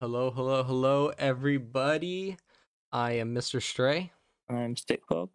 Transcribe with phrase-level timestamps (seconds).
[0.00, 2.36] Hello, hello, hello, everybody.
[2.92, 3.60] I am Mr.
[3.60, 4.12] Stray,
[4.48, 5.30] I'm Stick Bob.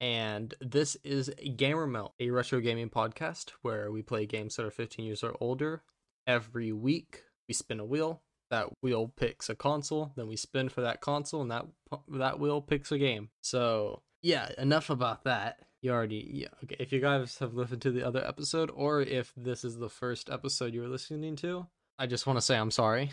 [0.00, 4.70] and this is Gamer Melt, a retro gaming podcast where we play games that are
[4.70, 5.82] 15 years or older.
[6.28, 8.22] Every week, we spin a wheel.
[8.50, 10.12] That wheel picks a console.
[10.14, 11.66] Then we spin for that console, and that
[12.08, 13.30] that wheel picks a game.
[13.40, 15.58] So yeah, enough about that.
[15.82, 16.48] You already yeah.
[16.62, 19.88] Okay, if you guys have listened to the other episode, or if this is the
[19.88, 21.66] first episode you're listening to,
[21.98, 23.10] I just want to say I'm sorry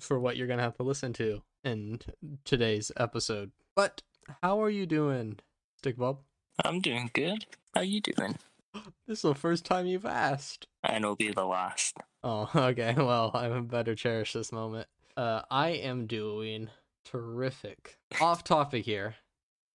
[0.00, 2.00] for what you're gonna have to listen to in
[2.44, 3.52] today's episode.
[3.76, 4.02] But
[4.42, 5.38] how are you doing,
[5.76, 6.18] Stick Bob?
[6.64, 7.46] I'm doing good.
[7.74, 8.36] How you doing?
[9.06, 10.66] This is the first time you've asked.
[10.84, 11.96] And it'll be the last.
[12.22, 12.94] Oh, okay.
[12.96, 14.86] Well, I better cherish this moment.
[15.16, 16.68] Uh, I am doing
[17.04, 17.96] terrific.
[18.20, 19.16] off topic here.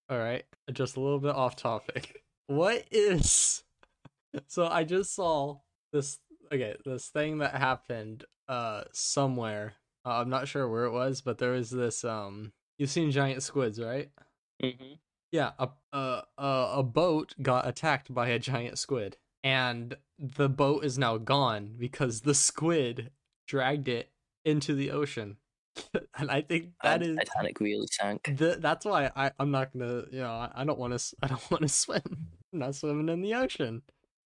[0.10, 2.24] All right, just a little bit off topic.
[2.48, 3.64] What is?
[4.48, 5.58] So I just saw
[5.92, 6.18] this.
[6.52, 9.76] Okay, this thing that happened uh somewhere.
[10.06, 12.04] Uh, I'm not sure where it was, but there was this.
[12.04, 14.10] Um, you've seen giant squids, right?
[14.62, 14.94] Mm-hmm.
[15.32, 20.84] Yeah, a a a a boat got attacked by a giant squid, and the boat
[20.86, 23.12] is now gone because the squid
[23.48, 24.10] dragged it
[24.46, 25.38] into the ocean.
[26.18, 28.24] and I think that is Titanic really sank.
[28.38, 31.28] the, that's why I I'm not gonna you know I, I don't want to I
[31.28, 32.02] don't want to swim.
[32.54, 33.82] I'm not swimming in the ocean.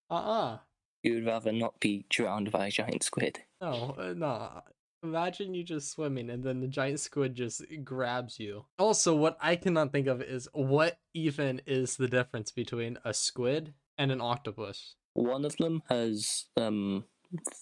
[0.10, 0.58] Uh uh
[1.04, 3.44] You would rather not be drowned by a giant squid.
[3.62, 4.62] No, uh, no.
[5.04, 8.66] Imagine you just swimming and then the giant squid just grabs you.
[8.80, 13.74] Also, what I cannot think of is what even is the difference between a squid
[13.98, 14.96] and an octopus?
[15.14, 17.06] One of them has um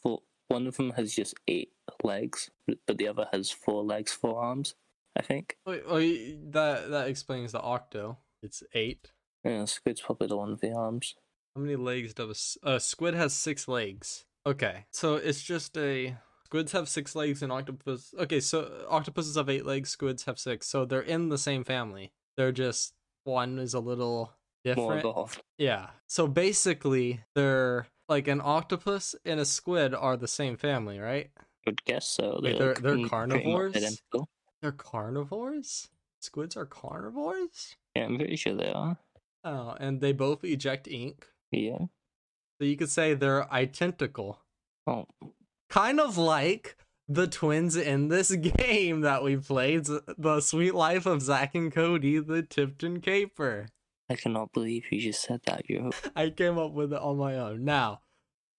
[0.02, 0.22] four.
[0.48, 1.72] One of them has just eight
[2.04, 2.52] legs,
[2.88, 4.76] but the other has four legs, four arms.
[5.18, 5.58] I think.
[5.66, 8.18] Wait, wait, that that explains the octo.
[8.44, 9.12] It's eight.
[9.44, 11.16] Yeah, squid's probably the one with the arms.
[11.56, 13.34] How many legs does a squid has?
[13.34, 14.26] Six legs.
[14.46, 16.16] Okay, so it's just a
[16.46, 18.14] squids have six legs and octopus.
[18.18, 19.90] Okay, so octopuses have eight legs.
[19.90, 20.68] Squids have six.
[20.68, 22.12] So they're in the same family.
[22.38, 22.94] They're just
[23.24, 24.34] one is a little
[24.64, 25.04] different.
[25.58, 25.90] Yeah.
[26.08, 31.32] So basically, they're like an octopus and a squid are the same family, right?
[31.40, 32.40] I would guess so.
[32.44, 33.74] Wait, they're- they're much carnivores?
[34.62, 35.90] They're carnivores.
[36.22, 37.76] Squids are carnivores.
[37.96, 38.98] Yeah, I'm pretty sure they are.
[39.44, 41.28] Oh, and they both eject ink.
[41.52, 41.86] Yeah.
[42.58, 44.40] So you could say they're identical.
[44.88, 45.08] Oh,
[45.70, 46.78] Kind of like
[47.08, 52.20] the twins in this game that we played, The Suite Life of Zack and Cody,
[52.20, 53.68] the Tipton Caper.
[54.10, 55.70] I cannot believe you just said that.
[55.70, 55.92] You.
[56.16, 57.66] I came up with it on my own.
[57.66, 58.02] Now,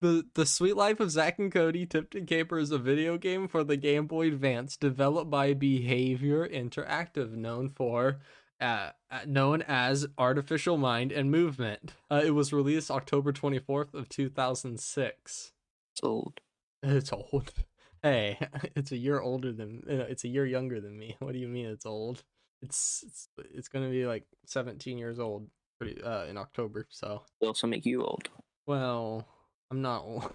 [0.01, 3.63] the The Suite Life of Zack and Cody, Tipton Caper is a video game for
[3.63, 8.19] the Game Boy Advance developed by Behaviour Interactive, known for
[8.59, 8.91] uh,
[9.25, 11.93] known as Artificial Mind and Movement.
[12.09, 15.51] Uh, it was released October 24th of 2006.
[15.93, 16.39] It's old.
[16.83, 17.51] It's old.
[18.03, 18.37] Hey,
[18.75, 21.15] it's a year older than it's a year younger than me.
[21.19, 22.23] What do you mean it's old?
[22.61, 26.85] It's it's it's gonna be like 17 years old pretty uh in October.
[26.91, 28.29] So They also make you old.
[28.67, 29.27] well,
[29.71, 30.31] I'm not old.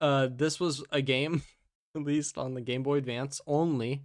[0.00, 1.42] Uh, this was a game
[1.94, 4.04] released on the Game Boy Advance only.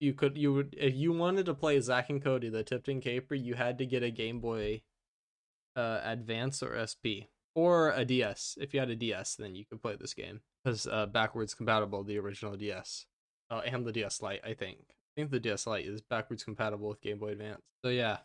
[0.00, 3.34] You could you would if you wanted to play Zack and Cody the Tipton Caper,
[3.34, 4.82] you had to get a Game Boy
[5.76, 8.56] uh Advance or SP or a DS.
[8.60, 12.04] If you had a DS, then you could play this game because uh backwards compatible
[12.04, 13.06] the original DS.
[13.50, 14.78] Uh, and the DS Lite, I think.
[14.90, 17.62] I think the DS Lite is backwards compatible with Game Boy Advance.
[17.82, 18.18] So yeah,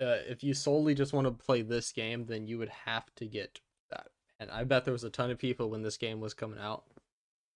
[0.00, 3.26] uh, if you solely just want to play this game, then you would have to
[3.26, 4.08] get that.
[4.38, 6.84] And I bet there was a ton of people when this game was coming out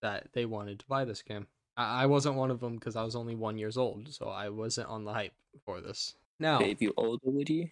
[0.00, 1.46] that they wanted to buy this game.
[1.76, 4.48] I, I wasn't one of them because I was only one years old, so I
[4.48, 5.34] wasn't on the hype
[5.64, 6.14] for this.
[6.38, 7.70] Now, if you older, would you?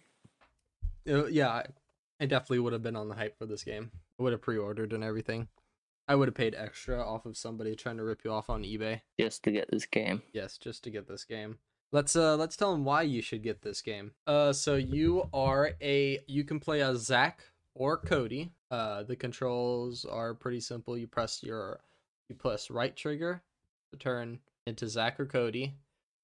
[1.09, 1.65] uh, yeah, I,
[2.19, 3.91] I definitely would have been on the hype for this game.
[4.19, 5.47] I would have pre-ordered and everything.
[6.07, 9.01] I would have paid extra off of somebody trying to rip you off on eBay.
[9.19, 10.21] Just to get this game.
[10.33, 11.57] Yes, just to get this game.
[11.93, 14.11] Let's uh let's tell them why you should get this game.
[14.25, 17.41] Uh so you are a you can play as Zack
[17.75, 18.51] or Cody.
[18.69, 20.97] Uh the controls are pretty simple.
[20.97, 21.79] You press your
[22.29, 23.41] you press right trigger
[23.91, 25.75] to turn into Zack or Cody.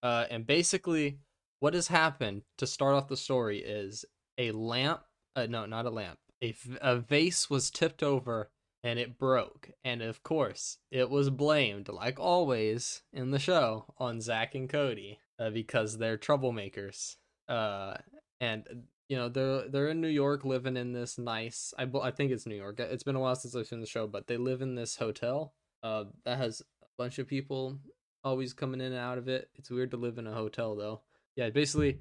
[0.04, 1.20] Uh and basically
[1.60, 4.06] what has happened to start off the story is
[4.38, 5.02] a lamp
[5.36, 6.20] uh no, not a lamp.
[6.44, 8.50] a, a vase was tipped over
[8.84, 9.72] and it broke.
[9.84, 15.20] And of course, it was blamed, like always in the show, on Zack and Cody
[15.40, 17.16] uh, because they're troublemakers.
[17.50, 17.96] Uh,
[18.40, 18.66] and
[19.10, 21.74] you know they're they're in New York, living in this nice.
[21.78, 22.80] I I think it's New York.
[22.80, 25.54] It's been a while since I've seen the show, but they live in this hotel.
[25.84, 26.62] Uh, that has
[26.98, 27.78] bunch of people
[28.24, 29.50] always coming in and out of it.
[29.56, 31.02] It's weird to live in a hotel though.
[31.36, 32.00] Yeah, basically,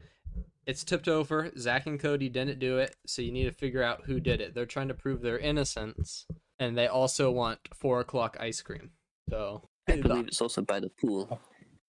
[0.66, 1.52] it's tipped over.
[1.58, 4.54] Zack and Cody didn't do it, so you need to figure out who did it.
[4.54, 6.26] They're trying to prove their innocence,
[6.58, 8.90] and they also want four o'clock ice cream.
[9.30, 11.40] So I The- believe it's also by the pool.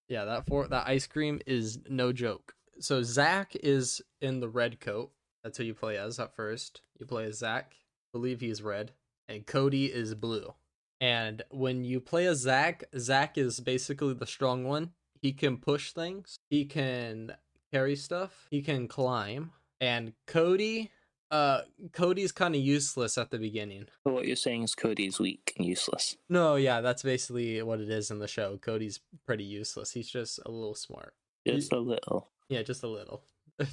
[0.10, 2.54] Yeah, that four that ice cream is no joke.
[2.80, 5.12] So Zack is in the red coat.
[5.44, 6.82] That's who you play as at first.
[7.00, 7.74] You play as Zack.
[8.14, 8.92] believe he's red.
[9.30, 10.54] And Cody is blue.
[11.00, 14.92] And when you play a Zack, Zack is basically the strong one.
[15.22, 16.40] He can push things.
[16.50, 17.36] He can
[17.72, 18.48] carry stuff.
[18.50, 19.52] He can climb.
[19.80, 20.92] And Cody,
[21.30, 21.62] uh,
[21.92, 23.88] Cody's kind of useless at the beginning.
[24.06, 26.18] So what you're saying is Cody's weak and useless.
[26.30, 28.58] No, yeah, that's basically what it is in the show.
[28.58, 29.92] Cody's pretty useless.
[29.92, 31.14] He's just a little smart.
[31.46, 32.30] Just a little.
[32.50, 33.24] Yeah, just a little.
[33.58, 33.68] They're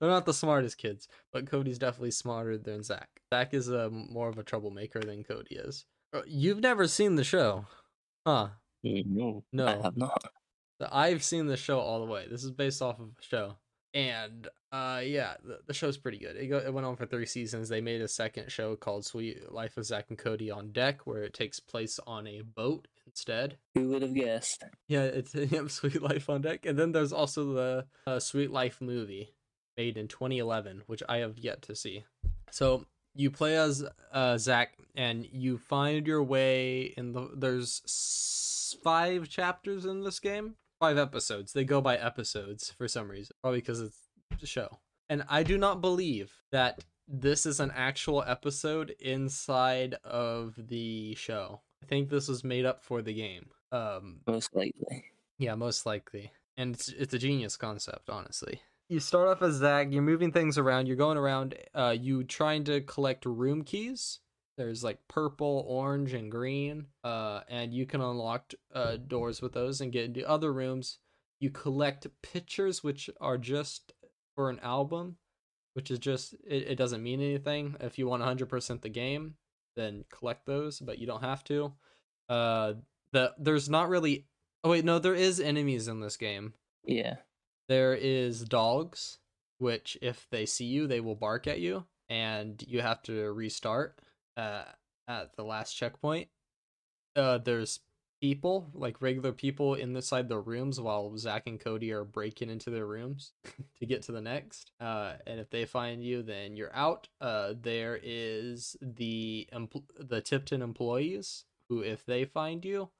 [0.00, 3.08] not the smartest kids, but Cody's definitely smarter than Zack.
[3.32, 5.86] Zack is a more of a troublemaker than Cody is.
[6.12, 7.66] Uh, You've never seen the show,
[8.26, 8.48] huh?
[8.82, 9.66] No, No.
[9.66, 10.22] I have not.
[10.90, 12.26] I've seen the show all the way.
[12.28, 13.54] This is based off of a show,
[13.94, 16.36] and uh, yeah, the, the show's pretty good.
[16.36, 17.68] It, go, it went on for three seasons.
[17.68, 21.22] They made a second show called "Suite Life of Zack and Cody on Deck," where
[21.22, 23.58] it takes place on a boat instead.
[23.76, 24.64] Who would have guessed?
[24.88, 26.66] Yeah, it's yeah, Suite Life on Deck.
[26.66, 29.34] And then there's also the uh, Suite Life movie
[29.76, 32.04] made in 2011, which I have yet to see.
[32.50, 37.30] So you play as uh, Zack, and you find your way in the.
[37.34, 41.52] There's s- five chapters in this game, five episodes.
[41.52, 43.98] They go by episodes for some reason, probably because it's
[44.42, 44.78] a show.
[45.08, 51.60] And I do not believe that this is an actual episode inside of the show.
[51.82, 53.50] I think this was made up for the game.
[53.72, 55.04] Um, Most likely.
[55.38, 56.32] yeah, most likely.
[56.56, 58.60] And it's it's a genius concept, honestly.
[58.92, 59.88] You start off as Zack.
[59.90, 64.18] you're moving things around, you're going around, uh you trying to collect room keys.
[64.58, 66.88] There's like purple, orange, and green.
[67.02, 70.98] Uh and you can unlock uh doors with those and get into other rooms.
[71.40, 73.94] You collect pictures which are just
[74.34, 75.16] for an album,
[75.72, 77.76] which is just it, it doesn't mean anything.
[77.80, 79.36] If you want 100% the game,
[79.74, 81.72] then collect those, but you don't have to.
[82.28, 82.74] Uh
[83.14, 84.26] the there's not really
[84.62, 86.52] Oh wait, no, there is enemies in this game.
[86.84, 87.16] Yeah.
[87.68, 89.18] There is dogs,
[89.58, 93.98] which if they see you, they will bark at you, and you have to restart
[94.36, 94.64] uh,
[95.08, 96.28] at the last checkpoint.
[97.14, 97.80] Uh, there's
[98.20, 102.86] people, like regular people, inside their rooms while Zack and Cody are breaking into their
[102.86, 103.32] rooms
[103.78, 104.70] to get to the next.
[104.80, 107.08] Uh, and if they find you, then you're out.
[107.20, 112.90] Uh, there is the empl- the Tipton employees who, if they find you,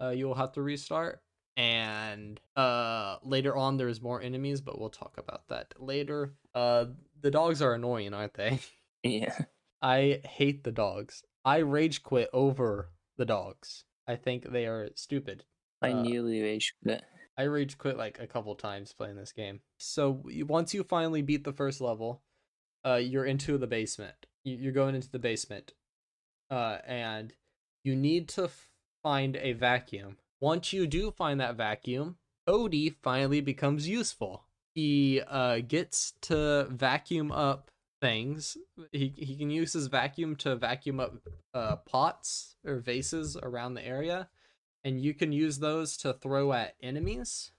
[0.00, 1.22] uh, you will have to restart
[1.56, 6.84] and uh later on there's more enemies but we'll talk about that later uh
[7.22, 8.58] the dogs are annoying aren't they
[9.02, 9.36] Yeah.
[9.80, 15.44] i hate the dogs i rage quit over the dogs i think they are stupid
[15.82, 17.04] I Uh, nearly rage quit.
[17.36, 19.60] I rage quit like a couple times playing this game.
[19.78, 22.22] So once you finally beat the first level,
[22.82, 24.14] uh, you're into the basement.
[24.42, 25.74] You- You're going into the basement,
[26.50, 27.34] uh, and
[27.84, 28.70] you need to f-
[29.02, 30.16] find a vacuum.
[30.40, 32.16] Once you do find that vacuum,
[32.46, 34.44] Cody finally becomes useful.
[34.74, 38.56] He uh gets to vacuum up things.
[38.92, 41.14] He he can use his vacuum to vacuum up
[41.54, 44.28] uh pots or vases around the area
[44.86, 47.50] and you can use those to throw at enemies.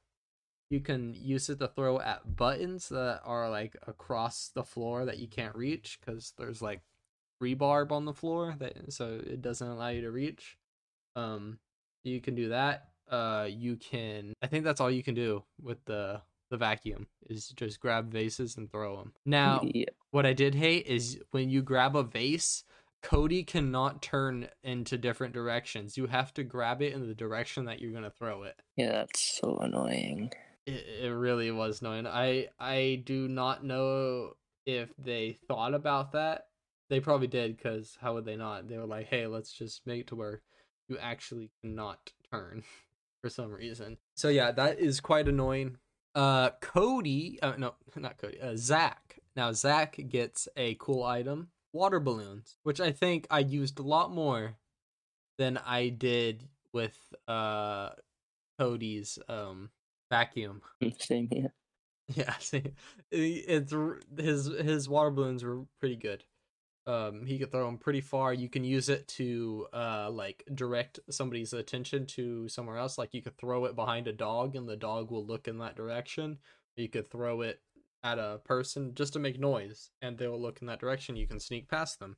[0.70, 5.18] You can use it to throw at buttons that are like across the floor that
[5.18, 6.82] you can't reach because there's like
[7.44, 10.58] rebarb on the floor that so it doesn't allow you to reach.
[11.18, 11.60] Um,
[12.08, 12.90] you can do that.
[13.10, 14.34] Uh, you can.
[14.42, 18.58] I think that's all you can do with the the vacuum is just grab vases
[18.58, 19.14] and throw them.
[19.26, 19.86] Now, yeah.
[20.12, 22.64] what I did hate is when you grab a vase,
[23.04, 25.98] Cody cannot turn into different directions.
[25.98, 28.60] You have to grab it in the direction that you're gonna throw it.
[28.76, 30.32] Yeah, that's so annoying.
[30.66, 32.08] It, it really was annoying.
[32.08, 34.34] I I do not know
[34.66, 36.48] if they thought about that.
[36.90, 38.68] They probably did because how would they not?
[38.68, 40.42] They were like, hey, let's just make it to where
[40.88, 42.64] you actually cannot turn
[43.22, 43.98] for some reason.
[44.16, 45.78] So yeah, that is quite annoying.
[46.16, 48.40] Uh, Cody, uh, no, not Cody.
[48.42, 49.20] Uh, Zack.
[49.36, 54.12] Now Zack gets a cool item, water balloons, which I think I used a lot
[54.12, 54.56] more
[55.38, 57.90] than I did with uh
[58.60, 59.70] Cody's um
[60.10, 60.62] vacuum.
[61.00, 61.54] Same here.
[62.16, 62.64] Yeah, see,
[63.12, 63.74] it's
[64.18, 66.24] his his water balloons were pretty good.
[66.88, 68.34] Um, he could throw them pretty far.
[68.34, 72.98] You can use it to uh like direct somebody's attention to somewhere else.
[72.98, 75.76] Like you could throw it behind a dog, and the dog will look in that
[75.76, 76.38] direction.
[76.78, 77.60] You could throw it
[78.04, 81.16] at a person just to make noise, and they will look in that direction.
[81.16, 82.16] You can sneak past them.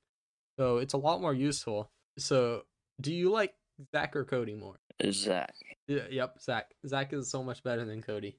[0.59, 1.89] So it's a lot more useful.
[2.17, 2.63] So,
[2.99, 3.53] do you like
[3.95, 4.79] Zack or Cody more?
[5.11, 5.55] Zack.
[5.87, 6.71] Yeah, yep, Zack.
[6.85, 8.37] Zack is so much better than Cody.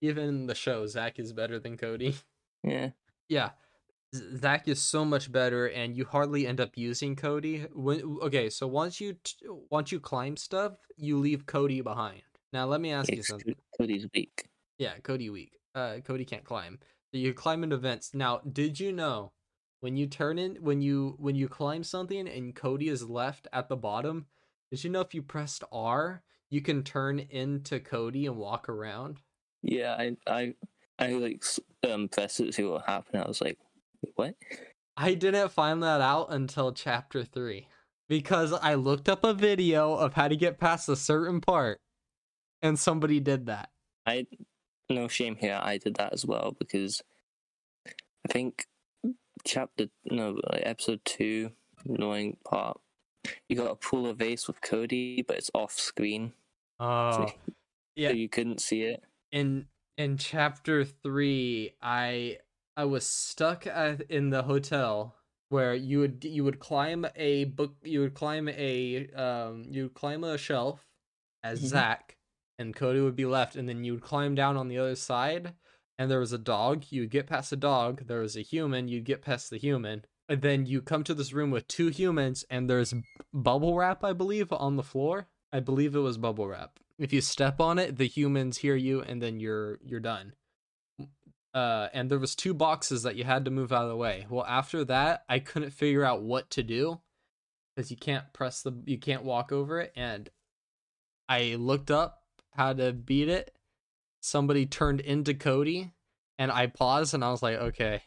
[0.00, 2.16] Even the show, Zack is better than Cody.
[2.64, 2.90] Yeah.
[3.28, 3.50] yeah.
[4.14, 7.66] Zack is so much better, and you hardly end up using Cody.
[7.74, 9.36] When okay, so once you t-
[9.70, 12.22] once you climb stuff, you leave Cody behind.
[12.52, 13.54] Now let me ask you something.
[13.78, 14.48] Cody's weak.
[14.78, 15.58] Yeah, Cody weak.
[15.74, 16.78] Uh, Cody can't climb.
[17.12, 18.14] So you climb into vents.
[18.14, 19.32] Now, did you know
[19.80, 23.68] when you turn in when you when you climb something and Cody is left at
[23.68, 24.26] the bottom?
[24.70, 29.18] Did you know if you pressed R, you can turn into Cody and walk around?
[29.62, 30.54] Yeah, I I
[30.98, 31.44] I like
[31.86, 33.22] um pressed it to see what happened.
[33.22, 33.67] I was like, "Wait,
[34.14, 34.34] what?
[34.96, 37.68] I didn't find that out until chapter three
[38.08, 41.80] because I looked up a video of how to get past a certain part,
[42.62, 43.70] and somebody did that.
[44.06, 44.26] I
[44.90, 45.58] no shame here.
[45.62, 47.02] I did that as well because
[47.86, 48.66] I think
[49.44, 51.52] chapter no like episode two
[51.86, 52.80] annoying part.
[53.48, 56.32] You got to pull a vase with Cody, but it's off screen,
[56.80, 57.28] Oh,
[57.96, 58.08] yeah.
[58.10, 59.02] so you couldn't see it.
[59.32, 59.66] in
[59.98, 62.38] in chapter three i
[62.78, 65.14] i was stuck at, in the hotel
[65.50, 69.94] where you would you would climb a book you would climb a um you would
[69.94, 70.86] climb a shelf
[71.42, 71.66] as Mhm.
[71.66, 72.16] zack
[72.58, 75.54] and cody would be left and then you would climb down on the other side
[76.00, 76.84] and there was a dog.
[76.90, 78.06] You would get past the dog.
[78.06, 78.86] There was a human.
[78.86, 80.04] You'd get past the human.
[80.28, 82.94] And then you come to this room with two humans and there's
[83.32, 85.26] bubble wrap i believe on the floor.
[85.52, 86.78] I believe it was bubble wrap.
[86.98, 90.34] If you step on it the humans hear you and then you're you're done
[91.58, 94.26] uh and there was two boxes that you had to move out of the way.
[94.30, 97.00] Well after that i couldn't figure out what to do
[97.74, 100.30] because you can't press the you can't walk over it and
[101.28, 103.54] i looked up how to beat it.
[104.20, 105.92] Somebody turned into cody
[106.38, 108.02] and i paused and i was like okay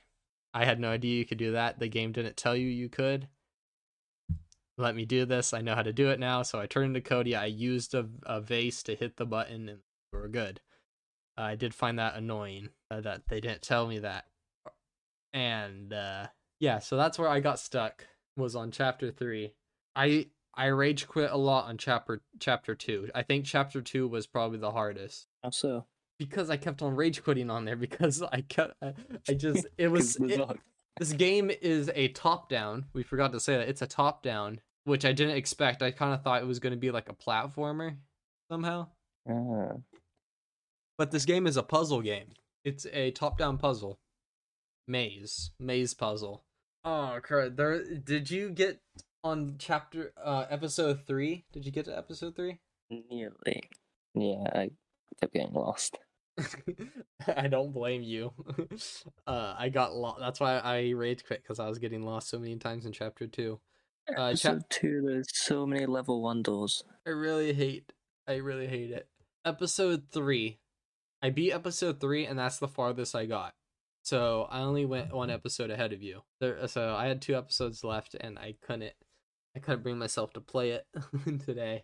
[0.53, 1.79] i had no idea you could do that.
[1.79, 3.27] The game didn't tell you you could.
[4.77, 5.53] Let me do this.
[5.53, 6.43] I know how to do it now.
[6.43, 7.35] So i turned into cody.
[7.35, 9.79] I used a, a vase to hit the button and
[10.11, 10.61] we were good
[11.43, 14.25] i did find that annoying uh, that they didn't tell me that.
[15.33, 16.27] And uh
[16.59, 18.05] yeah so that's where i got stuck
[18.37, 19.53] was on chapter three.
[19.95, 23.09] I i rage quit a lot on chapter chapter two.
[23.15, 25.27] I think chapter two was probably the hardest.
[25.43, 25.85] Also,
[26.19, 28.93] because i kept on rage quitting on there because i kept i,
[29.29, 30.59] I just it was it-
[30.99, 33.69] this game is a top down we forgot to say that.
[33.69, 35.81] It's a top down which i didn't expect.
[35.81, 37.95] I kind of thought it was going to be like a platformer
[38.51, 38.87] somehow.
[39.29, 39.73] Ah,
[41.01, 42.27] but this game is a puzzle game.
[42.63, 43.97] It's a top-down puzzle,
[44.87, 46.43] maze, maze puzzle.
[46.85, 47.55] Oh, crud!
[47.55, 48.81] There, did you get
[49.23, 51.45] on chapter, uh, episode three?
[51.53, 52.59] Did you get to episode three?
[52.91, 53.63] nearly.
[54.13, 54.69] Yeah, I
[55.19, 55.97] kept getting lost.
[57.35, 58.31] I don't blame you.
[59.25, 60.19] uh, I got lost.
[60.19, 63.25] That's why I rage quit because I was getting lost so many times in chapter
[63.25, 63.59] two.
[64.07, 66.83] Uh, chap- Episode two, there's so many level one doors.
[67.07, 67.91] I really hate.
[68.27, 69.07] I really hate it.
[69.43, 70.59] Episode three.
[71.21, 73.53] I beat episode three, and that's the farthest I got.
[74.03, 76.21] So I only went one episode ahead of you.
[76.39, 78.93] There, so I had two episodes left, and I couldn't.
[79.55, 80.85] I couldn't bring myself to play it
[81.45, 81.83] today,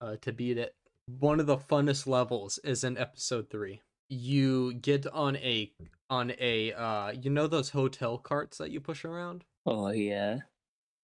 [0.00, 0.74] uh, to beat it.
[1.18, 3.80] One of the funnest levels is in episode three.
[4.08, 5.72] You get on a
[6.08, 10.38] on a uh, you know those hotel carts that you push around Oh yeah.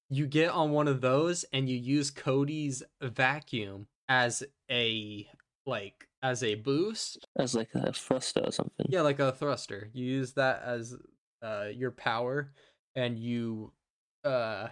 [0.09, 5.27] you get on one of those and you use Cody's vacuum as a
[5.67, 7.27] like as a boost.
[7.39, 8.87] As like a thruster or something.
[8.89, 9.91] Yeah, like a thruster.
[9.93, 10.97] You use that as
[11.43, 12.53] uh your power
[12.95, 13.73] and you
[14.25, 14.69] uh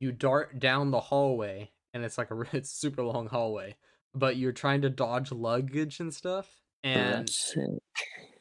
[0.00, 3.76] you dart down the hallway and it's like a it's super long hallway,
[4.14, 6.48] but you're trying to dodge luggage and stuff.
[6.84, 7.28] And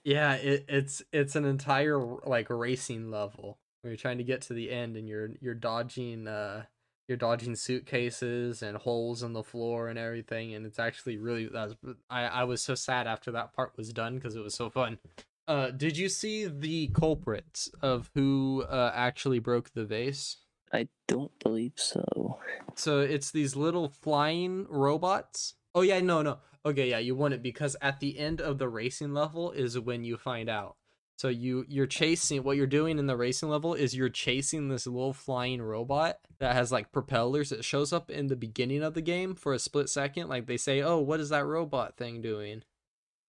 [0.03, 4.53] yeah, it, it's it's an entire like racing level where you're trying to get to
[4.53, 6.63] the end and you're you're dodging uh
[7.07, 11.75] you're dodging suitcases and holes in the floor and everything and it's actually really that
[11.81, 14.69] was, I I was so sad after that part was done because it was so
[14.69, 14.99] fun.
[15.47, 20.37] Uh, did you see the culprits of who uh, actually broke the vase?
[20.73, 22.37] I don't believe so.
[22.75, 25.53] So it's these little flying robots.
[25.73, 26.39] Oh yeah, no, no.
[26.65, 30.03] Okay, yeah, you won it because at the end of the racing level is when
[30.03, 30.75] you find out.
[31.17, 34.85] So you you're chasing what you're doing in the racing level is you're chasing this
[34.85, 37.51] little flying robot that has like propellers.
[37.51, 40.29] It shows up in the beginning of the game for a split second.
[40.29, 42.61] Like they say, "Oh, what is that robot thing doing?"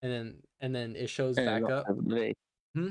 [0.03, 1.97] And then and then it shows And back knocks up.
[2.07, 2.35] the.
[2.75, 2.89] Hmm?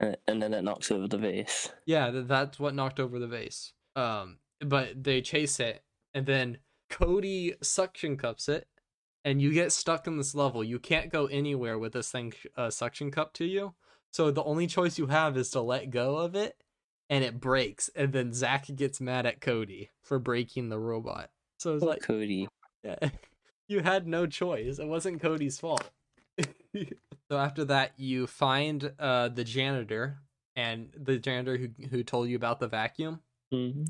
[0.00, 1.72] And then it knocks over the vase.
[1.86, 3.72] Yeah, that's what knocked over the vase.
[3.96, 5.82] Um, but they chase it,
[6.12, 6.58] and then
[6.90, 8.66] Cody suction cups it,
[9.24, 10.62] and you get stuck in this level.
[10.62, 13.74] You can't go anywhere with this thing uh, suction cup to you.
[14.14, 16.62] So the only choice you have is to let go of it,
[17.10, 17.90] and it breaks.
[17.96, 21.30] And then Zack gets mad at Cody for breaking the robot.
[21.58, 22.46] So it's Poor like, Cody.
[22.84, 23.10] yeah,
[23.66, 24.78] you had no choice.
[24.78, 25.90] It wasn't Cody's fault.
[26.38, 30.18] so after that, you find uh, the janitor
[30.54, 33.18] and the janitor who who told you about the vacuum.
[33.50, 33.82] hmm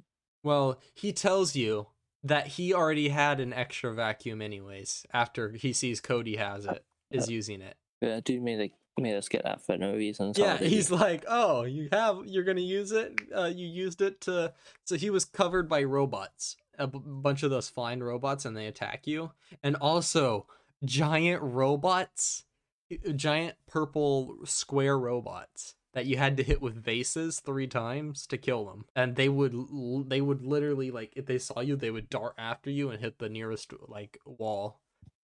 [0.43, 1.89] Well, he tells you
[2.23, 7.29] that he already had an extra vacuum anyways after he sees Cody has it is
[7.29, 7.77] using it.
[8.01, 10.35] Yeah, dude made like made us get that for no reason.
[10.35, 13.21] so Yeah, he's like, "Oh, you have you're to use it?
[13.35, 14.53] Uh you used it to
[14.85, 16.57] so he was covered by robots.
[16.79, 19.33] A b- bunch of those flying robots and they attack you.
[19.63, 20.47] And also
[20.85, 22.45] giant robots,
[22.93, 28.37] uh, giant purple square robots that you had to hit with vases 3 times to
[28.37, 28.85] kill them.
[28.97, 32.35] And they would l- they would literally like if they saw you, they would dart
[32.39, 34.81] after you and hit the nearest like wall.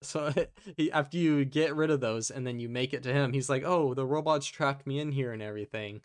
[0.05, 0.33] So
[0.77, 3.49] he, after you get rid of those and then you make it to him, he's
[3.49, 6.01] like, "Oh, the robots tracked me in here and everything.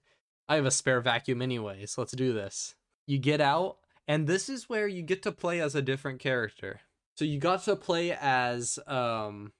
[0.48, 1.96] I have a spare vacuum anyways.
[1.98, 2.74] Let's do this."
[3.06, 6.80] You get out, and this is where you get to play as a different character.
[7.16, 9.52] So you got to play as um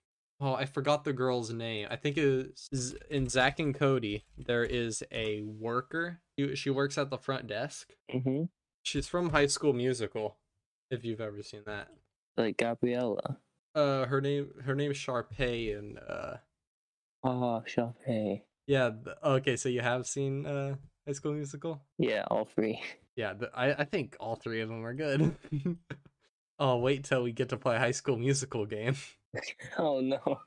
[0.42, 1.86] oh, I forgot the girl's name.
[1.90, 4.24] I think it was in Zack and Cody.
[4.38, 6.20] There is a worker.
[6.38, 7.92] She- She works at the front desk.
[8.10, 8.48] Mhm.
[8.82, 10.38] She's from High School Musical.
[10.90, 11.88] If you've ever seen that.
[12.38, 13.38] like Gabriella.
[13.74, 16.36] Uh, her name her name's Sharpay, and uh,
[17.22, 18.42] Oh, Sharpay.
[18.66, 18.90] yeah.
[19.22, 21.82] Okay, so you have seen uh High School Musical?
[21.98, 22.82] Yeah, all three.
[23.16, 25.34] Yeah, th- I I think all three of them are good.
[26.58, 28.94] oh, wait till we get to play High School Musical game.
[29.78, 30.38] oh no,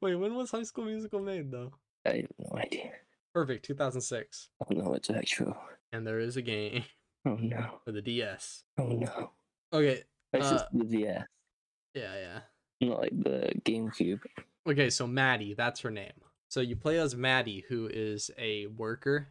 [0.00, 1.72] wait, when was High School Musical made though?
[2.04, 2.90] I have no idea.
[3.32, 4.48] Perfect, 2006.
[4.60, 5.56] Oh no, it's actual.
[5.92, 6.84] And there is a game
[7.24, 7.78] Oh no.
[7.84, 8.64] for the DS.
[8.78, 9.30] Oh no.
[9.72, 10.02] Okay,
[10.32, 11.26] It's Uh, just the DS,
[11.94, 12.14] yeah,
[12.80, 12.88] yeah.
[12.88, 14.20] not like the GameCube.
[14.68, 16.12] Okay, so Maddie, that's her name.
[16.48, 19.28] So you play as Maddie, who is a worker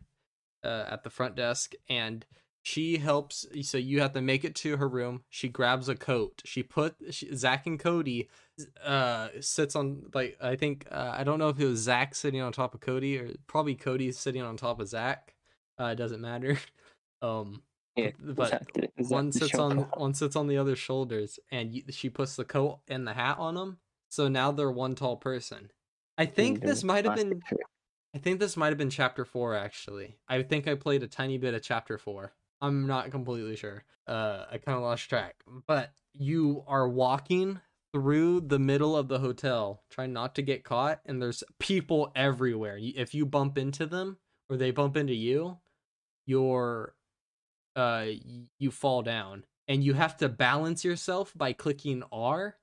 [0.63, 2.25] uh, at the front desk, and
[2.63, 3.45] she helps.
[3.61, 5.23] So you have to make it to her room.
[5.29, 6.41] She grabs a coat.
[6.45, 8.29] She put she, Zack and Cody
[8.83, 12.41] uh sits on like I think uh, I don't know if it was Zack sitting
[12.41, 15.35] on top of Cody or probably Cody sitting on top of Zack.
[15.79, 16.57] Uh, it doesn't matter.
[17.23, 17.61] Um,
[17.95, 18.89] Yeah, but exactly.
[19.09, 22.79] one sits on one sits on the other shoulders and you, she puts the coat
[22.87, 23.77] and the hat on them
[24.09, 25.71] so now they're one tall person.
[26.17, 27.41] I think this might have been
[28.13, 30.17] i think this might have been chapter four actually.
[30.27, 32.33] I think i played a tiny bit of chapter four.
[32.61, 33.83] I'm not completely sure.
[34.07, 35.35] Uh i kind of lost track.
[35.67, 37.59] But you are walking
[37.93, 42.77] through the middle of the hotel trying not to get caught and there's people everywhere.
[42.79, 44.17] If you bump into them
[44.49, 45.57] or they bump into you
[46.25, 46.93] you're
[47.75, 48.05] uh
[48.57, 52.55] you fall down and you have to balance yourself by clicking R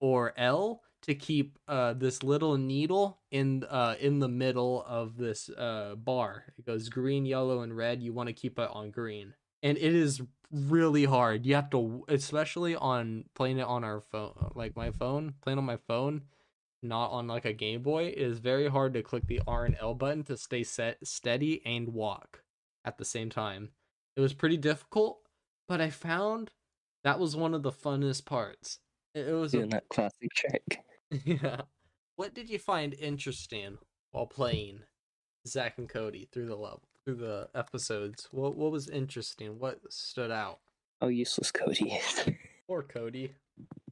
[0.00, 5.48] or L to keep uh this little needle in uh in the middle of this
[5.50, 6.44] uh bar.
[6.58, 8.02] It goes green, yellow and red.
[8.02, 9.34] You want to keep it on green.
[9.62, 11.46] And it is really hard.
[11.46, 15.64] You have to especially on playing it on our phone like my phone, playing on
[15.64, 16.22] my phone,
[16.82, 19.76] not on like a Game Boy, it is very hard to click the R and
[19.80, 22.42] L button to stay set steady and walk
[22.84, 23.70] at the same time.
[24.16, 25.18] It was pretty difficult,
[25.68, 26.50] but I found
[27.04, 28.78] that was one of the funnest parts.
[29.14, 30.80] It, it was a, Doing that classic trick.
[31.24, 31.62] yeah.
[32.16, 33.78] What did you find interesting
[34.12, 34.80] while playing
[35.46, 38.28] Zack and Cody through the level through the episodes?
[38.30, 39.58] What what was interesting?
[39.58, 40.60] What stood out?
[41.00, 42.28] Oh, useless Cody is.
[42.68, 43.34] Poor Cody.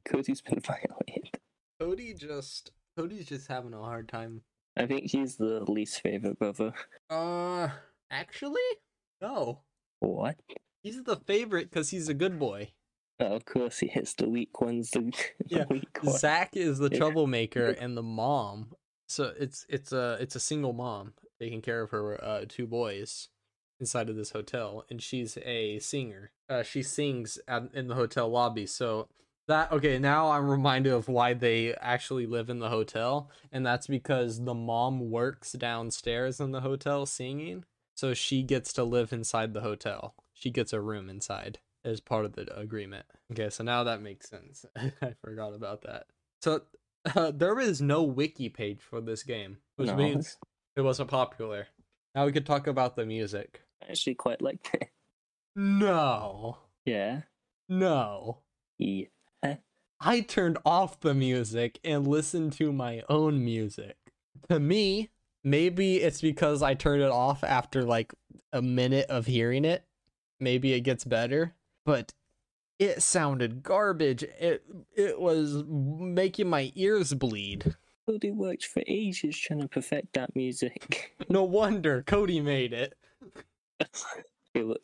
[0.05, 1.39] Cody's been violated.
[1.79, 4.41] Cody just Cody's just having a hard time.
[4.77, 6.73] I think he's the least favorite brother.
[7.09, 7.69] Uh,
[8.11, 8.61] actually,
[9.21, 9.61] no.
[10.05, 10.35] What?
[10.83, 12.71] He's the favorite because he's a good boy.
[13.19, 14.13] Oh, of course he is.
[14.13, 15.15] The weak one's the, the
[15.47, 16.17] Yeah, weak one.
[16.17, 18.73] Zack is the troublemaker, and the mom.
[19.07, 23.29] So it's it's a it's a single mom taking care of her uh, two boys
[23.79, 26.31] inside of this hotel, and she's a singer.
[26.49, 28.65] Uh, she sings at, in the hotel lobby.
[28.65, 29.07] So
[29.47, 33.87] that okay, now I'm reminded of why they actually live in the hotel, and that's
[33.87, 37.63] because the mom works downstairs in the hotel singing,
[37.95, 40.13] so she gets to live inside the hotel.
[40.33, 43.05] She gets a room inside as part of the agreement.
[43.31, 44.65] Okay, so now that makes sense.
[45.01, 46.07] I forgot about that.
[46.41, 46.61] So
[47.15, 50.37] uh, there is no wiki page for this game, which No, means
[50.75, 51.67] it wasn't popular.
[52.13, 53.61] Now we could talk about the music.
[53.83, 54.89] I actually quite liked it.
[55.57, 57.21] No, Yeah.
[57.69, 58.39] no.
[58.77, 59.05] Yeah.
[60.01, 63.95] I turned off the music and listened to my own music.
[64.49, 65.11] To me,
[65.45, 68.13] maybe it's because I turned it off after like
[68.51, 69.85] a minute of hearing it.
[70.39, 71.53] Maybe it gets better,
[71.85, 72.13] but
[72.79, 74.23] it sounded garbage.
[74.23, 77.75] It it was making my ears bleed.
[78.05, 81.13] Cody worked for ages trying to perfect that music.
[81.29, 82.93] No wonder Cody made it.
[84.53, 84.81] Will it,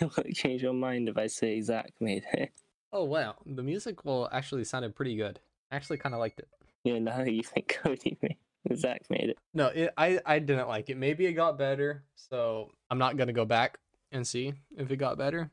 [0.00, 2.52] will it change your mind if I say Zack made it?
[2.92, 5.40] Oh wow, the music well actually sounded pretty good.
[5.70, 6.48] I actually kind of liked it.
[6.84, 8.36] Yeah, now you think Cody made
[8.74, 9.38] Zack made it.
[9.54, 10.96] No, it, I I didn't like it.
[10.96, 13.78] Maybe it got better, so I'm not gonna go back
[14.10, 15.50] and see if it got better.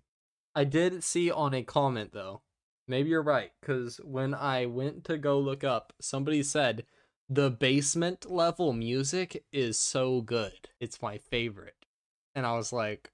[0.54, 2.42] I did see on a comment though.
[2.88, 6.84] Maybe you're right, because when I went to go look up, somebody said
[7.28, 10.68] the basement level music is so good.
[10.80, 11.86] It's my favorite.
[12.34, 13.10] And I was like,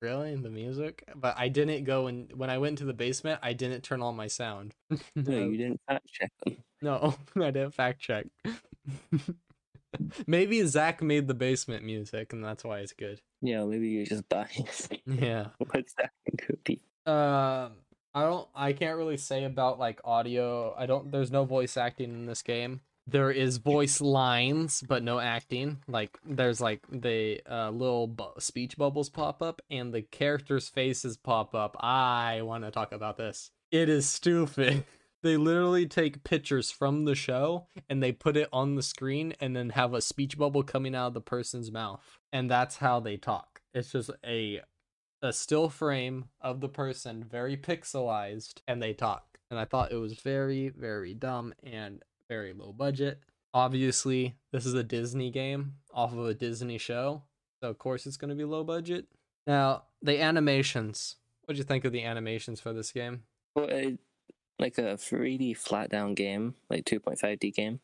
[0.00, 0.34] really?
[0.36, 1.04] The music?
[1.14, 4.16] But I didn't go and when I went to the basement, I didn't turn on
[4.16, 4.74] my sound.
[5.16, 6.56] No, you didn't fact check them.
[6.82, 8.26] No, I didn't fact check.
[10.26, 13.20] Maybe Zack made the basement music and that's why it's good.
[13.42, 14.94] Yeah, maybe you're just biased.
[15.04, 15.48] Yeah.
[15.58, 16.80] What's that could be?
[17.06, 17.72] Um
[18.14, 20.74] I don't I can't really say about like audio.
[20.76, 22.80] I don't there's no voice acting in this game.
[23.10, 25.78] There is voice lines but no acting.
[25.88, 31.16] Like there's like the uh, little bu- speech bubbles pop up and the characters' faces
[31.16, 31.76] pop up.
[31.80, 33.50] I want to talk about this.
[33.70, 34.84] It is stupid.
[35.22, 39.54] They literally take pictures from the show and they put it on the screen and
[39.54, 42.02] then have a speech bubble coming out of the person's mouth.
[42.32, 43.60] And that's how they talk.
[43.74, 44.62] It's just a
[45.22, 49.38] a still frame of the person, very pixelized, and they talk.
[49.50, 53.20] And I thought it was very, very dumb and very low budget.
[53.52, 57.24] Obviously, this is a Disney game off of a Disney show,
[57.60, 59.06] so of course it's going to be low budget.
[59.46, 61.16] Now, the animations.
[61.44, 63.24] What'd you think of the animations for this game?
[63.56, 63.98] Well, it,
[64.60, 67.80] like a 3D flat down game, like 2.5D game.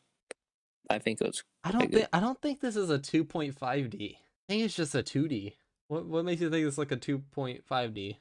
[0.89, 1.43] I think it was.
[1.65, 4.15] I don't think I don't think this is a 2.5D.
[4.15, 5.55] I think it's just a 2D.
[5.89, 8.17] What what makes you think it's like a 2.5D?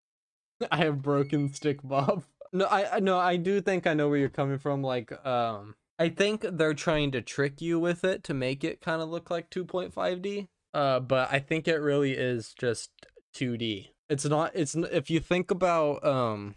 [0.72, 2.24] I have broken stick Bob.
[2.52, 6.08] No, I no, I do think I know where you're coming from like um I
[6.08, 9.50] think they're trying to trick you with it to make it kind of look like
[9.50, 10.48] 2.5D.
[10.74, 12.90] Uh but I think it really is just
[13.34, 13.88] 2D.
[14.08, 16.54] It's not it's if you think about um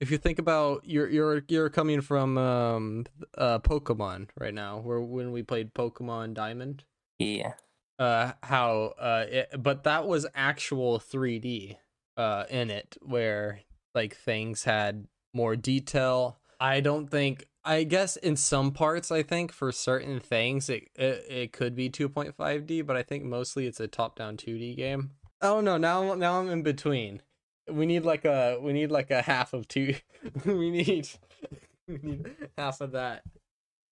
[0.00, 5.00] if you think about you're you're you're coming from um uh Pokemon right now, where
[5.00, 6.84] when we played Pokemon Diamond,
[7.18, 7.54] Yeah.
[7.98, 11.76] uh how uh it, but that was actual 3D
[12.16, 13.60] uh in it where
[13.94, 16.38] like things had more detail.
[16.60, 21.24] I don't think I guess in some parts I think for certain things it it,
[21.28, 25.10] it could be 2.5D, but I think mostly it's a top-down 2D game.
[25.40, 27.22] Oh no, now now I'm in between.
[27.70, 29.94] We need like a we need like a half of two.
[30.44, 31.08] we need
[31.88, 33.22] we need half of that.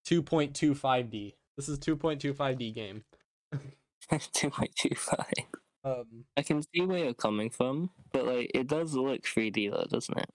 [0.06, 1.34] 2.25D.
[1.56, 3.04] This is 2.25D game.
[4.10, 5.44] 2.25.
[5.86, 9.86] Um I can see where you're coming from, but like it does look 3D though,
[9.88, 10.30] doesn't it?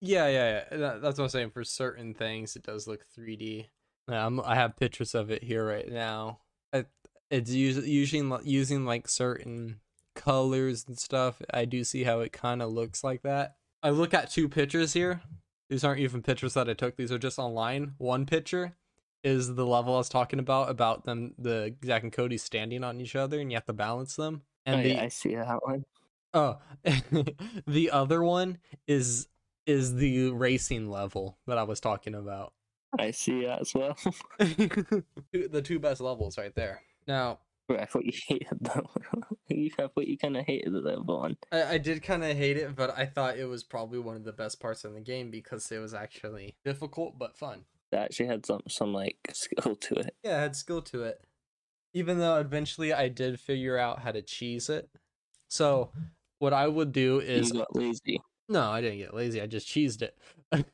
[0.00, 0.76] Yeah, yeah, yeah.
[0.78, 1.50] That, that's what I'm saying.
[1.50, 3.68] For certain things, it does look 3D.
[4.10, 6.40] Yeah, I'm, have pictures of it here right now.
[6.74, 6.84] I,
[7.30, 9.80] it's us- using using like certain
[10.14, 11.40] colors and stuff.
[11.52, 13.56] I do see how it kind of looks like that.
[13.82, 15.22] I look at two pictures here.
[15.70, 16.96] These aren't even pictures that I took.
[16.96, 17.94] These are just online.
[17.98, 18.74] One picture
[19.22, 23.00] is the level I was talking about about them, the Zack and Cody standing on
[23.00, 24.42] each other, and you have to balance them.
[24.66, 25.84] Oh, and oh, the yeah, I see that one.
[26.32, 26.58] Oh,
[27.66, 29.28] the other one is
[29.66, 32.52] is the racing level that I was talking about.
[32.98, 33.96] I see that as well.
[34.38, 36.82] the two best levels right there.
[37.06, 39.24] Now, I thought you hated that one.
[39.48, 41.36] you, I thought you kind of hated that one.
[41.50, 44.24] I, I did kind of hate it, but I thought it was probably one of
[44.24, 47.64] the best parts in the game because it was actually difficult but fun.
[47.90, 50.14] That actually had some some like skill to it.
[50.22, 51.20] Yeah, it had skill to it.
[51.94, 54.90] Even though eventually I did figure out how to cheese it.
[55.48, 56.04] So, mm-hmm.
[56.40, 58.20] what I would do is you got lazy.
[58.48, 59.40] no, I didn't get lazy.
[59.40, 60.18] I just cheesed it.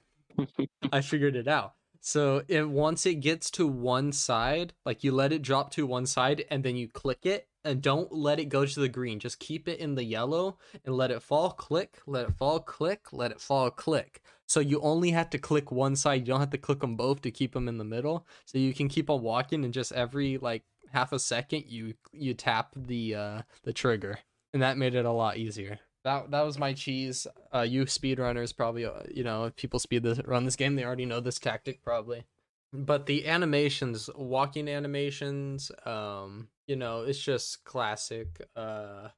[0.92, 1.74] I figured it out.
[2.00, 6.06] So it once it gets to one side, like you let it drop to one
[6.06, 9.20] side and then you click it and don't let it go to the green.
[9.20, 13.12] Just keep it in the yellow and let it fall, click, let it fall, click,
[13.12, 14.22] let it fall, click.
[14.46, 16.22] So you only have to click one side.
[16.22, 18.26] You don't have to click them both to keep them in the middle.
[18.46, 22.34] So you can keep on walking and just every like half a second you you
[22.34, 24.18] tap the uh the trigger.
[24.52, 25.78] And that made it a lot easier.
[26.04, 27.26] That that was my cheese.
[27.54, 30.84] Uh, you speedrunners probably, uh, you know, if people speed this run this game, they
[30.84, 32.24] already know this tactic probably.
[32.72, 38.40] But the animations, walking animations, um, you know, it's just classic.
[38.56, 39.08] Uh,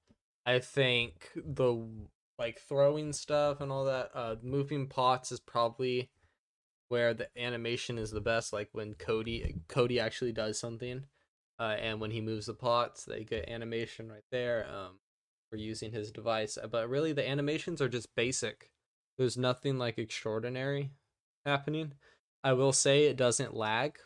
[0.46, 1.86] I think the
[2.38, 6.10] like throwing stuff and all that, uh, moving pots is probably
[6.88, 8.52] where the animation is the best.
[8.52, 11.04] Like when Cody Cody actually does something,
[11.62, 14.66] uh, and when he moves the pots, they get animation right there.
[14.68, 14.98] Um,
[15.52, 16.56] for using his device.
[16.56, 18.70] uh, But really, the animations are just basic.
[19.18, 20.92] There's nothing like extraordinary
[21.44, 21.92] happening.
[22.42, 23.98] I will say it doesn't lag.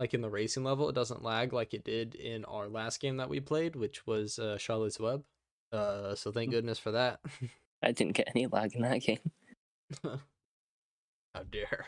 [0.00, 3.18] Like in the racing level, it doesn't lag like it did in our last game
[3.18, 5.22] that we played, which was uh, Charlotte's Web.
[5.70, 7.20] Uh, so thank goodness for that.
[7.82, 9.20] I didn't get any lag in that game.
[10.02, 11.86] How dare.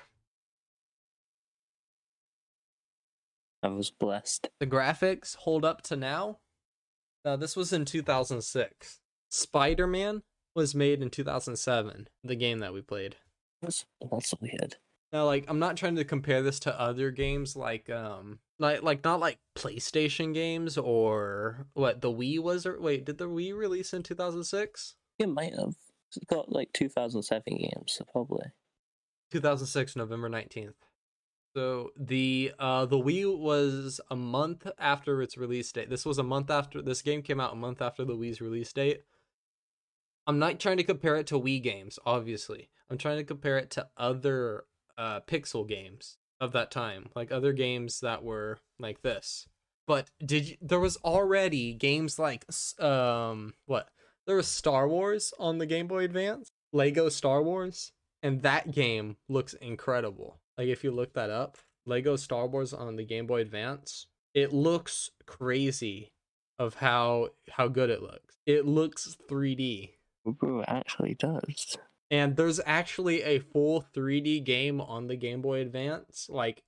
[3.67, 4.49] I was blessed.
[4.61, 6.39] The graphics hold up to now.
[7.25, 9.01] Now, this was in 2006.
[9.29, 10.23] Spider Man
[10.55, 13.17] was made in 2007, the game that we played.
[13.61, 14.77] That's, that's weird.
[15.13, 19.03] Now, like, I'm not trying to compare this to other games, like, um, like, like
[19.03, 22.67] not like PlayStation games or what the Wii was.
[22.67, 24.95] Or wait, did the Wii release in 2006?
[25.19, 25.75] It might have.
[26.15, 28.47] It's got like 2007 games, so probably.
[29.33, 30.75] 2006, November 19th.
[31.57, 35.89] So the uh the Wii was a month after its release date.
[35.89, 38.71] This was a month after this game came out a month after the Wii's release
[38.75, 39.05] date.
[40.27, 42.69] I'm not trying to compare it to Wii games, obviously.
[42.91, 44.65] I'm trying to compare it to other
[44.99, 49.49] uh pixel games of that time, like other games that were like this.
[49.87, 52.45] But did you, there was already games like
[52.79, 53.89] um what?
[54.27, 57.93] There was Star Wars on the Game Boy Advance, Lego Star Wars,
[58.23, 60.39] and that game looks incredible.
[60.59, 64.53] Like if you look that up, Lego Star Wars on the Game Boy Advance, it
[64.53, 66.13] looks crazy
[66.59, 68.37] of how how good it looks.
[68.47, 69.91] It looks 3D.
[70.29, 71.77] Ooh, it actually does.
[72.11, 76.29] And there's actually a full 3D game on the Game Boy Advance.
[76.31, 76.63] Like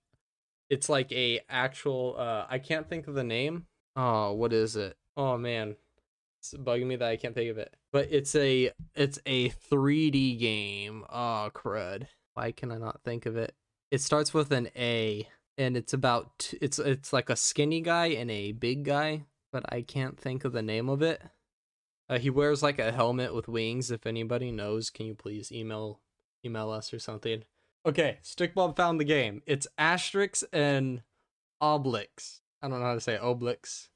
[0.70, 3.66] it's like a actual uh I can't think of the name.
[3.96, 4.96] Oh, what is it?
[5.16, 5.76] Oh man.
[6.40, 7.74] It's bugging me that I can't think of it.
[7.92, 11.04] But it's a it's a 3D game.
[11.10, 12.06] Oh crud.
[12.34, 13.54] Why can I not think of it?
[13.90, 18.30] It starts with an A and it's about it's it's like a skinny guy and
[18.30, 21.20] a big guy, but I can't think of the name of it.
[22.08, 23.90] Uh, he wears like a helmet with wings.
[23.90, 26.00] If anybody knows, can you please email
[26.44, 27.44] email us or something?
[27.84, 29.42] Okay, Stickbob found the game.
[29.46, 31.02] It's Asterix and
[31.62, 32.40] Oblix.
[32.62, 33.88] I don't know how to say oblix.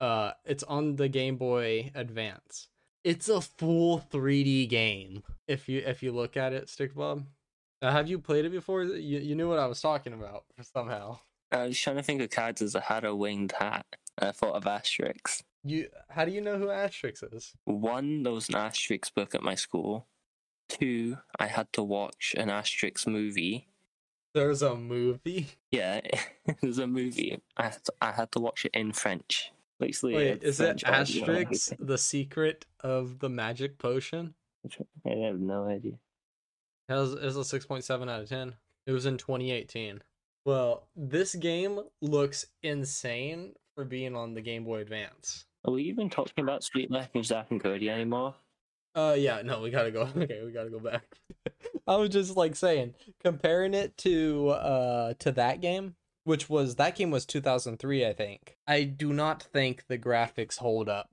[0.00, 2.68] Uh, it's on the Game Boy Advance.
[3.04, 5.22] It's a full 3D game.
[5.46, 7.24] If you if you look at it, Stickbob.
[7.82, 8.84] Uh, have you played it before?
[8.84, 11.18] You you knew what I was talking about somehow.
[11.52, 13.86] I was trying to think of characters that had a winged hat.
[14.18, 15.42] I thought of Asterix.
[15.62, 17.52] You how do you know who Asterix is?
[17.64, 20.06] One, there was an Asterix book at my school.
[20.68, 23.68] Two, I had to watch an Asterix movie.
[24.34, 25.48] There's a movie.
[25.70, 26.00] Yeah,
[26.60, 27.40] there's a movie.
[27.56, 29.52] I had to, I had to watch it in French.
[29.78, 34.34] Basically, Wait, is it French and Asterix, the secret of the magic potion?
[35.06, 35.98] I have no idea.
[36.88, 38.54] It was, it was a 6.7 out of 10.
[38.86, 40.02] It was in 2018.
[40.44, 45.46] Well, this game looks insane for being on the Game Boy Advance.
[45.64, 48.36] Are we even talking about Suite Life of Zack and Cody anymore?
[48.94, 50.08] Uh, yeah, no, we gotta go.
[50.16, 51.04] Okay, we gotta go back.
[51.86, 56.96] I was just like saying, comparing it to uh to that game, which was that
[56.96, 58.56] game was 2003, I think.
[58.66, 61.10] I do not think the graphics hold up.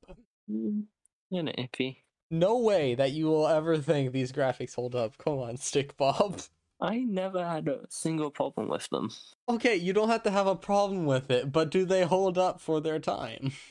[0.50, 0.84] Mm,
[1.30, 1.98] you know, iffy.
[2.32, 5.18] No way that you will ever think these graphics hold up.
[5.18, 6.42] Come on, Stick Bob.
[6.82, 9.10] I never had a single problem with them.
[9.48, 12.60] Okay, you don't have to have a problem with it, but do they hold up
[12.60, 13.54] for their time?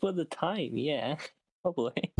[0.00, 1.16] For the time, yeah,
[1.62, 2.12] probably.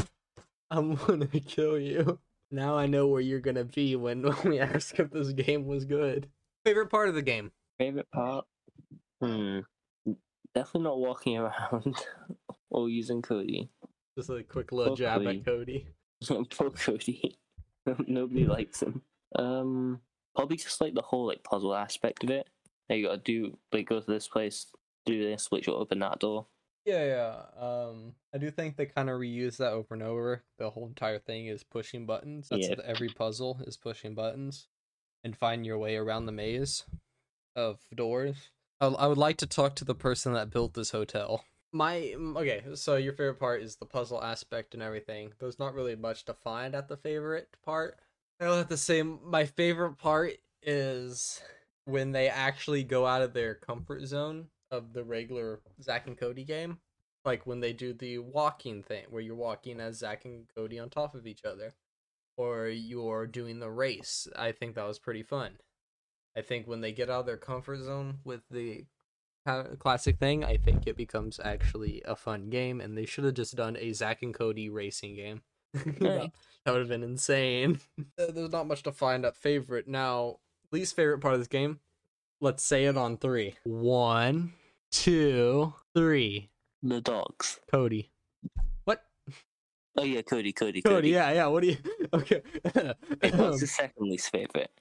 [0.71, 2.19] I'm gonna kill you.
[2.51, 6.29] Now I know where you're gonna be when we ask if this game was good.
[6.65, 7.53] Favorite part of the game?
[7.79, 8.47] Favorite part?
[9.21, 9.61] Hmm.
[10.55, 11.95] Definitely not walking around
[12.71, 13.69] or using Cody.
[14.17, 15.39] Just a quick little jab Hopefully.
[15.39, 15.87] at Cody.
[16.57, 17.39] Poor Cody.
[18.07, 19.03] Nobody likes him.
[19.37, 20.01] Um,
[20.35, 22.49] probably just like the whole like puzzle aspect of it.
[22.89, 24.67] Now you gotta do like go to this place,
[25.07, 26.47] do this, which will open that door.
[26.85, 27.63] Yeah, yeah.
[27.67, 30.43] Um, I do think they kind of reuse that over and over.
[30.59, 32.49] The whole entire thing is pushing buttons.
[32.49, 32.77] That's Yeah.
[32.85, 34.67] every puzzle is pushing buttons,
[35.23, 36.85] and find your way around the maze
[37.55, 38.51] of doors.
[38.81, 41.45] I, I would like to talk to the person that built this hotel.
[41.73, 45.33] My okay, so your favorite part is the puzzle aspect and everything.
[45.39, 47.99] There's not really much to find at the favorite part.
[48.41, 51.41] I'll have to say my favorite part is
[51.85, 56.45] when they actually go out of their comfort zone of the regular Zack and Cody
[56.45, 56.79] game.
[57.25, 60.89] Like when they do the walking thing, where you're walking as Zack and Cody on
[60.89, 61.75] top of each other,
[62.37, 64.27] or you're doing the race.
[64.35, 65.59] I think that was pretty fun.
[66.35, 68.87] I think when they get out of their comfort zone with the
[69.79, 73.57] classic thing, I think it becomes actually a fun game, and they should have just
[73.57, 75.43] done a Zack and Cody racing game.
[75.75, 76.33] that
[76.67, 77.81] would have been insane.
[78.19, 79.89] There's not much to find at favorite.
[79.89, 80.39] Now,
[80.73, 81.81] least favorite part of this game,
[82.41, 83.55] let's say it on three.
[83.65, 84.53] One,
[84.91, 86.51] two, three.
[86.83, 87.61] The dogs.
[87.71, 88.11] Cody.
[88.85, 89.05] What?
[89.97, 91.09] Oh yeah, Cody, Cody, Cody, Cody.
[91.11, 91.47] yeah, yeah.
[91.47, 91.77] What do you.
[92.13, 92.43] Okay.
[92.65, 94.73] Wait, What's the second least favorite?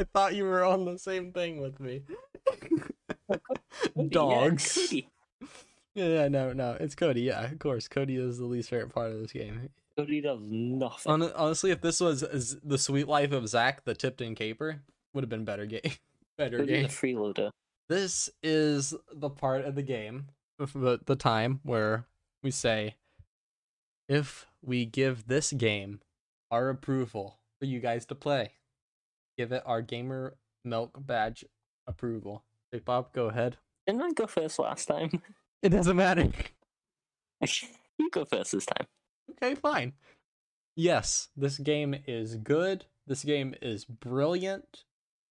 [0.00, 2.02] I thought you were on the same thing with me.
[3.94, 4.76] Cody, Dogs.
[4.76, 5.08] Yeah, Cody.
[5.94, 6.76] Yeah, no, no.
[6.78, 7.22] It's Cody.
[7.22, 7.88] Yeah, of course.
[7.88, 9.68] Cody is the least favorite part of this game.
[9.96, 11.10] Cody does nothing.
[11.10, 14.80] Hon- honestly, if this was Z- the Suite Life of Zack, the Tipton Caper,
[15.12, 15.80] would have been better game.
[16.36, 16.84] better Cody's game.
[16.84, 17.50] a freeloader.
[17.88, 20.26] This is the part of the game,
[20.58, 22.06] the, the time where
[22.42, 22.94] we say,
[24.08, 26.00] if we give this game
[26.50, 28.52] our approval for you guys to play,
[29.36, 31.44] give it our gamer milk badge
[31.86, 32.44] approval.
[32.70, 33.56] Big Bob, go ahead.
[33.86, 35.22] Didn't I go first last time?
[35.60, 36.30] It doesn't matter.
[37.40, 38.86] you go first this time.
[39.32, 39.94] Okay, fine.
[40.76, 42.84] Yes, this game is good.
[43.08, 44.84] This game is brilliant.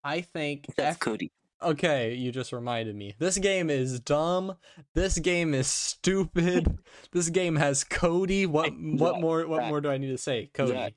[0.03, 1.31] I think That's F- Cody.
[1.63, 3.15] Okay, you just reminded me.
[3.19, 4.57] This game is dumb.
[4.93, 6.77] This game is stupid.
[7.13, 8.45] this game has Cody.
[8.45, 10.49] What what more what more do I need to say?
[10.53, 10.73] Cody.
[10.73, 10.93] Zack.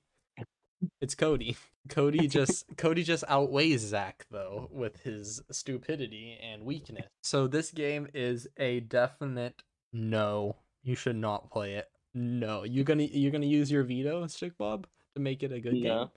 [1.00, 1.56] It's Cody.
[1.88, 7.06] Cody just Cody just outweighs Zack though with his stupidity and weakness.
[7.22, 9.62] So this game is a definite
[9.92, 10.56] no.
[10.82, 11.88] You should not play it.
[12.14, 12.64] No.
[12.64, 16.08] you're gonna you're gonna use your veto, Stick Bob, to make it a good game?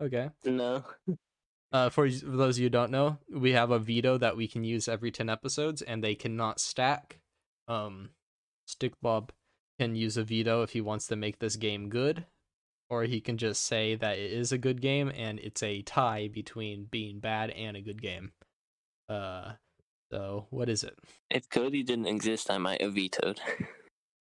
[0.00, 0.30] Okay.
[0.44, 0.84] No.
[1.70, 4.48] Uh, for, for those of you who don't know, we have a veto that we
[4.48, 7.20] can use every 10 episodes, and they cannot stack.
[7.66, 8.08] Um,
[8.66, 9.32] Stick Bob
[9.78, 12.24] can use a veto if he wants to make this game good,
[12.90, 16.28] or he can just say that it is a good game and it's a tie
[16.32, 18.32] between being bad and a good game.
[19.08, 19.52] Uh,
[20.10, 20.98] so what is it?
[21.30, 23.40] If Cody didn't exist, I might have vetoed.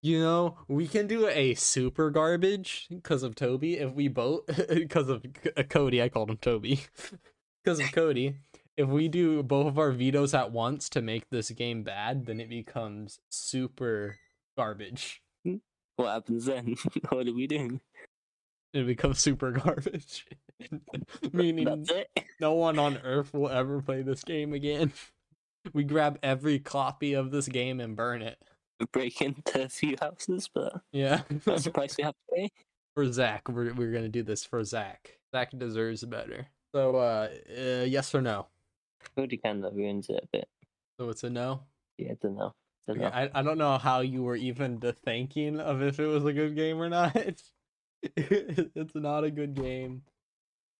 [0.03, 5.09] You know, we can do a super garbage because of Toby if we both because
[5.09, 5.25] of
[5.57, 6.01] uh, Cody.
[6.01, 6.81] I called him Toby
[7.63, 8.35] because of Cody.
[8.77, 12.39] If we do both of our vetoes at once to make this game bad, then
[12.39, 14.17] it becomes super
[14.55, 15.23] garbage.
[15.95, 16.75] what happens then?
[17.09, 17.81] what are we doing?
[18.77, 20.27] It becomes super garbage,
[21.33, 21.87] meaning
[22.39, 24.93] no one on Earth will ever play this game again.
[25.73, 28.37] We grab every copy of this game and burn it.
[28.79, 31.23] We break into a few houses, but Yeah.
[31.43, 32.49] that's the price we have to pay.
[32.95, 33.49] for Zack.
[33.49, 35.19] We're we're gonna do this for Zack.
[35.35, 36.47] Zack deserves better.
[36.73, 38.47] So, uh, uh yes or no?
[39.17, 40.47] Cody kind of ruins it a bit.
[40.97, 41.63] So it's a no.
[41.97, 42.37] Yeah, it's a no.
[42.37, 42.53] know.
[42.87, 43.13] Don't Okay.
[43.33, 46.31] I I don't know how you were even the thinking of if it was a
[46.31, 47.17] good game or not.
[48.15, 50.03] it's not a good game.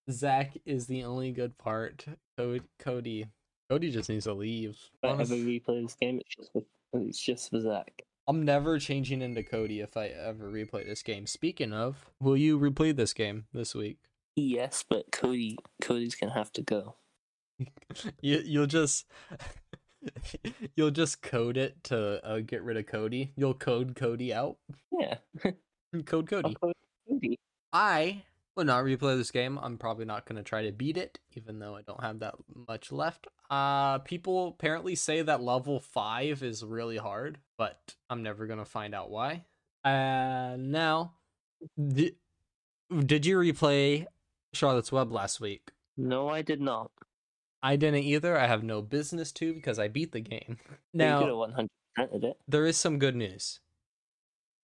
[0.09, 2.05] Zack is the only good part.
[2.37, 3.25] Cody, Cody,
[3.69, 4.77] Cody just needs to leave.
[5.03, 8.03] If I Honest- ever replay this game, it's just for, it's just for Zack.
[8.29, 11.27] I'm never changing into Cody if I ever replay this game.
[11.27, 13.97] Speaking of, will you replay this game this week?
[14.35, 16.95] Yes, but Cody, Cody's gonna have to go.
[18.21, 19.05] you you'll just
[20.75, 23.31] you'll just code it to uh, get rid of Cody.
[23.35, 24.57] You'll code Cody out.
[24.91, 25.15] Yeah,
[26.05, 26.53] Code Cody.
[26.53, 26.73] code Cody.
[27.73, 28.23] I
[28.55, 29.59] will not replay this game.
[29.61, 32.35] I'm probably not going to try to beat it, even though I don't have that
[32.67, 33.27] much left.
[33.49, 38.65] Uh, people apparently say that level five is really hard, but I'm never going to
[38.65, 39.45] find out why.
[39.85, 41.13] Uh, now,
[41.77, 42.15] did,
[43.05, 44.05] did you replay
[44.53, 45.71] Charlotte's Web last week?
[45.95, 46.91] No, I did not.
[47.63, 48.37] I didn't either.
[48.37, 50.57] I have no business to because I beat the game.
[50.93, 52.37] Now, you could Now, have 100 percented it.
[52.47, 53.59] there is some good news.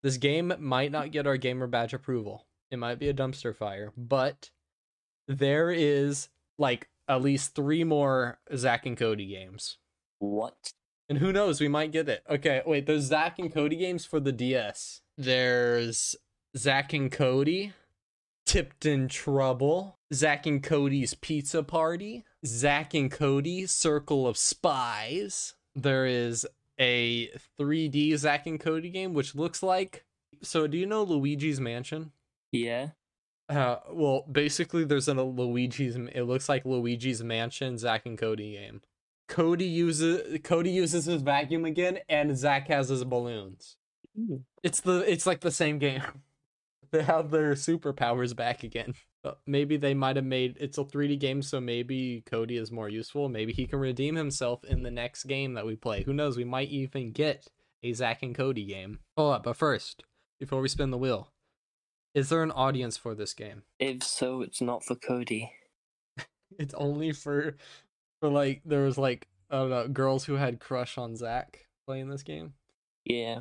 [0.03, 2.45] This game might not get our gamer badge approval.
[2.73, 4.49] It might be a dumpster fire, but
[5.27, 9.77] there is like at least three more Zack and Cody games.
[10.17, 10.73] What?
[11.07, 12.23] And who knows, we might get it.
[12.27, 15.01] Okay, wait, there's Zack and Cody games for the DS.
[15.19, 16.15] There's
[16.57, 17.73] Zack and Cody,
[18.47, 25.53] Tipton Trouble, Zack and Cody's Pizza Party, Zack and Cody Circle of Spies.
[25.75, 26.47] There is
[26.79, 30.05] a 3D Zack and Cody game, which looks like.
[30.41, 32.12] So, do you know Luigi's Mansion?
[32.53, 32.89] Yeah.
[33.49, 35.97] Uh, well, basically, there's a Luigi's.
[35.97, 38.81] It looks like Luigi's Mansion Zack and Cody game.
[39.27, 43.75] Cody uses Cody uses his vacuum again, and Zack has his balloons.
[44.61, 46.03] It's the it's like the same game.
[46.91, 48.93] they have their superpowers back again.
[49.25, 52.89] Uh, maybe they might have made it's a 3D game, so maybe Cody is more
[52.89, 53.29] useful.
[53.29, 56.03] Maybe he can redeem himself in the next game that we play.
[56.03, 56.37] Who knows?
[56.37, 57.47] We might even get
[57.81, 58.99] a Zack and Cody game.
[59.17, 60.03] Hold up, but first,
[60.39, 61.32] before we spin the wheel,
[62.13, 63.63] is there an audience for this game?
[63.80, 65.52] If so, it's not for Cody.
[66.60, 67.58] It's only for
[68.19, 72.09] for like there was like I don't know girls who had crush on Zack playing
[72.09, 72.53] this game.
[73.05, 73.39] Yeah.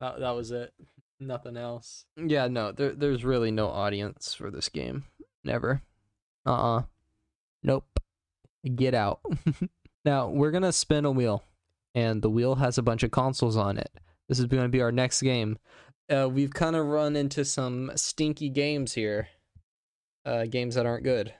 [0.00, 0.72] That that was it.
[1.20, 2.06] Nothing else.
[2.16, 5.04] Yeah, no, there there's really no audience for this game.
[5.44, 5.82] Never.
[6.46, 6.82] Uh uh
[7.62, 8.00] Nope.
[8.74, 9.20] Get out.
[10.06, 11.44] now we're gonna spin a wheel,
[11.94, 13.90] and the wheel has a bunch of consoles on it.
[14.28, 15.58] This is gonna be our next game.
[16.10, 19.28] Uh, we've kind of run into some stinky games here.
[20.24, 21.32] Uh, games that aren't good.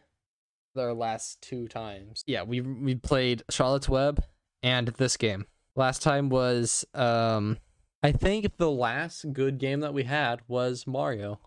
[0.77, 2.23] Our last two times.
[2.27, 4.25] Yeah, we we played Charlotte's Web
[4.63, 5.47] and this game.
[5.75, 7.59] Last time was um
[8.03, 11.41] I think the last good game that we had was Mario.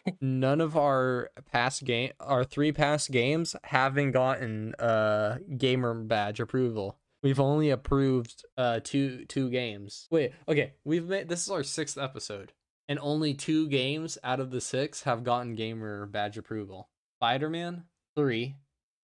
[0.20, 6.98] None of our past game, our three past games, haven't gotten uh gamer badge approval.
[7.22, 10.06] We've only approved uh two two games.
[10.10, 10.74] Wait, okay.
[10.84, 12.52] We've made this is our sixth episode,
[12.88, 16.88] and only two games out of the six have gotten gamer badge approval.
[17.18, 18.56] Spider Man three,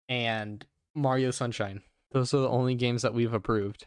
[0.09, 1.83] and Mario Sunshine.
[2.13, 3.87] Those are the only games that we've approved.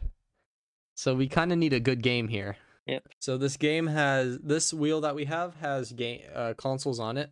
[0.96, 2.56] So we kind of need a good game here.
[2.86, 3.08] Yep.
[3.20, 7.30] So this game has this wheel that we have has game uh, consoles on it,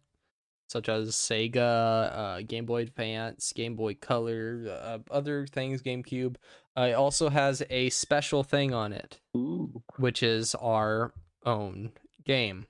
[0.69, 6.37] such as Sega, uh, Game Boy Advance, Game Boy Color, uh, other things, GameCube.
[6.77, 9.83] Uh, it also has a special thing on it, Ooh.
[9.97, 11.13] which is our
[11.45, 11.93] own
[12.25, 12.67] game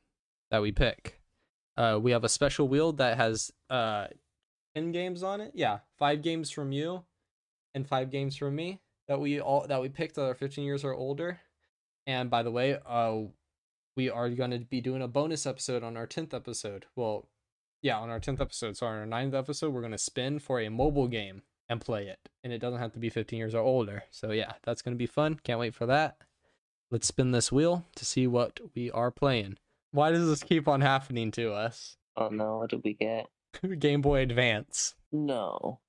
[0.50, 1.20] that we pick.
[1.76, 4.06] Uh, we have a special wheel that has uh,
[4.74, 5.52] ten games on it.
[5.54, 7.04] Yeah, five games from you,
[7.74, 10.84] and five games from me that we all that we picked that are fifteen years
[10.84, 11.40] or older.
[12.06, 13.22] And by the way, uh,
[13.96, 16.84] we are going to be doing a bonus episode on our tenth episode.
[16.94, 17.28] Well,
[17.80, 18.76] yeah, on our tenth episode.
[18.76, 22.08] So on our ninth episode, we're going to spin for a mobile game and play
[22.08, 24.04] it, and it doesn't have to be fifteen years or older.
[24.10, 25.38] So yeah, that's going to be fun.
[25.42, 26.18] Can't wait for that.
[26.90, 29.56] Let's spin this wheel to see what we are playing.
[29.90, 31.96] Why does this keep on happening to us?
[32.16, 33.26] Oh no, what did we get?
[33.78, 34.94] Game Boy Advance.
[35.12, 35.80] No.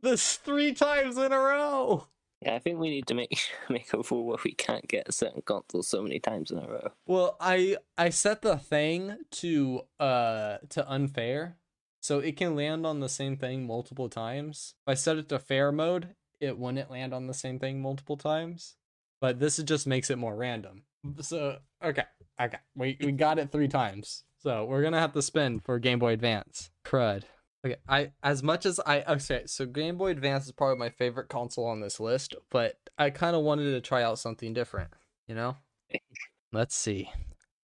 [0.00, 2.06] This three times in a row.
[2.40, 5.12] Yeah, I think we need to make make a rule where we can't get a
[5.12, 6.92] certain console so many times in a row.
[7.06, 11.56] Well, I I set the thing to uh to unfair,
[12.02, 14.74] so it can land on the same thing multiple times.
[14.86, 18.16] If I set it to fair mode, it wouldn't land on the same thing multiple
[18.16, 18.74] times.
[19.20, 20.82] But this just makes it more random.
[21.20, 22.04] So okay,
[22.40, 24.24] okay, we we got it three times.
[24.38, 26.70] So we're gonna have to spin for Game Boy Advance.
[26.84, 27.22] Crud.
[27.64, 31.28] Okay, I as much as I okay, so Game Boy Advance is probably my favorite
[31.28, 34.90] console on this list, but I kind of wanted to try out something different.
[35.28, 35.56] You know.
[36.52, 37.08] Let's see.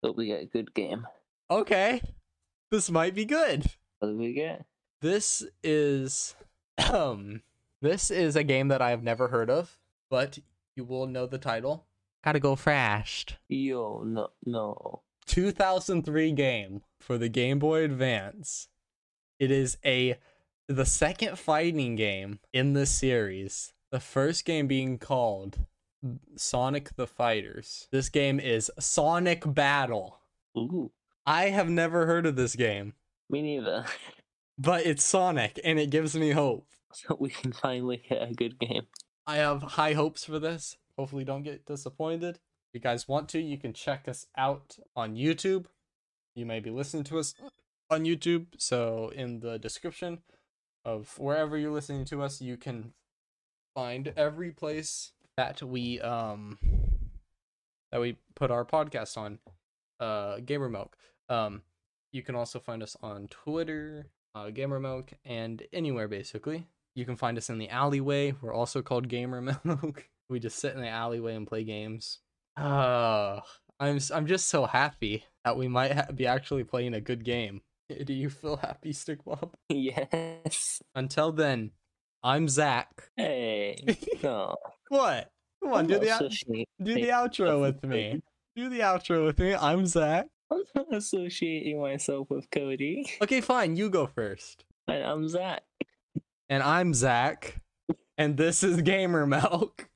[0.02, 1.06] Hope we get a good game.
[1.50, 2.00] Okay.
[2.70, 3.66] This might be good.
[3.98, 4.64] What did we get?
[5.00, 6.34] This is
[6.92, 7.42] um
[7.80, 9.78] this is a game that I have never heard of,
[10.10, 10.38] but
[10.74, 11.86] you will know the title.
[12.24, 13.36] Gotta go fast.
[13.48, 15.02] Yo, no, no.
[15.26, 18.68] 2003 game for the Game Boy Advance.
[19.38, 20.18] It is a
[20.66, 23.72] the second fighting game in this series.
[23.90, 25.60] The first game being called
[26.36, 27.88] Sonic the Fighters.
[27.90, 30.18] This game is Sonic Battle.
[30.56, 30.90] Ooh,
[31.24, 32.94] I have never heard of this game.
[33.30, 33.84] Me neither.
[34.58, 36.66] but it's Sonic and it gives me hope.
[36.92, 38.86] so we can finally get a good game.
[39.26, 40.76] I have high hopes for this.
[40.96, 42.36] Hopefully, don't get disappointed.
[42.36, 45.66] If you guys want to, you can check us out on YouTube.
[46.34, 47.34] You may be listening to us
[47.90, 48.46] on YouTube.
[48.56, 50.22] So, in the description
[50.84, 52.92] of wherever you're listening to us, you can
[53.74, 56.58] find every place that we um
[57.92, 59.38] that we put our podcast on.
[60.00, 60.96] Uh, Gamer Milk.
[61.28, 61.62] Um,
[62.12, 66.66] you can also find us on Twitter, uh, Gamer Milk, and anywhere basically.
[66.94, 68.34] You can find us in the alleyway.
[68.40, 70.08] We're also called Gamer Milk.
[70.28, 72.20] we just sit in the alleyway and play games.
[72.56, 73.40] Uh,
[73.78, 77.62] I'm I'm just so happy that we might ha- be actually playing a good game.
[78.04, 79.54] Do you feel happy, Stick Bob?
[79.68, 80.82] yes.
[80.94, 81.70] Until then,
[82.22, 83.10] I'm Zack.
[83.16, 83.76] Hey.
[84.22, 84.56] No.
[84.88, 85.30] What?
[85.62, 88.20] Come on, do the out- do the outro with me.
[88.56, 89.54] Do the outro with me.
[89.54, 90.26] I'm Zack.
[90.50, 93.06] I'm not associating myself with Cody.
[93.22, 93.76] Okay, fine.
[93.76, 94.64] You go first.
[94.86, 95.62] And I'm Zack.
[96.48, 97.60] And I'm Zack.
[98.16, 99.88] And this is Gamer Milk.